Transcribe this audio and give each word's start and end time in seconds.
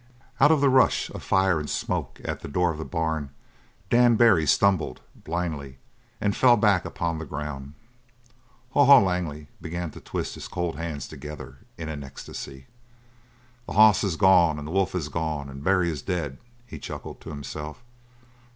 Out 0.39 0.51
of 0.51 0.61
the 0.61 0.69
rush 0.71 1.11
of 1.11 1.21
fire 1.21 1.59
and 1.59 1.69
smoke 1.69 2.19
at 2.25 2.39
the 2.39 2.47
door 2.47 2.71
of 2.71 2.79
the 2.79 2.83
barn 2.85 3.29
Dan 3.91 4.15
Barry 4.15 4.47
stumbled, 4.47 4.99
blindly, 5.13 5.77
and 6.19 6.35
fell 6.35 6.57
back 6.57 6.85
upon 6.85 7.19
the 7.19 7.25
ground. 7.25 7.75
Haw 8.71 8.85
Haw 8.85 8.97
Langley 8.99 9.47
began 9.61 9.91
to 9.91 10.01
twist 10.01 10.33
his 10.33 10.47
cold 10.47 10.75
hands 10.75 11.07
together 11.07 11.59
in 11.77 11.87
an 11.87 12.03
ecstasy. 12.03 12.65
"The 13.67 13.73
hoss 13.73 14.03
is 14.03 14.15
gone 14.15 14.57
and 14.57 14.67
the 14.67 14.71
wolf 14.71 14.95
is 14.95 15.07
gone, 15.07 15.49
and 15.49 15.63
Barry 15.63 15.91
is 15.91 16.01
beat!" 16.01 16.31
he 16.65 16.79
chuckled 16.79 17.21
to 17.21 17.29
himself. 17.29 17.83